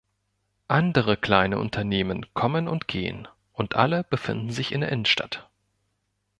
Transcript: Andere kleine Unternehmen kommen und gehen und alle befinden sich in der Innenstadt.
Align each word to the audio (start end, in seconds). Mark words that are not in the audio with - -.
Andere 0.67 1.15
kleine 1.15 1.59
Unternehmen 1.59 2.25
kommen 2.33 2.67
und 2.67 2.87
gehen 2.87 3.27
und 3.53 3.75
alle 3.75 4.03
befinden 4.03 4.49
sich 4.49 4.71
in 4.71 4.81
der 4.81 4.91
Innenstadt. 4.91 5.47